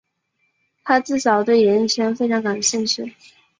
[0.83, 3.13] 她自小对演艺圈非常感兴趣。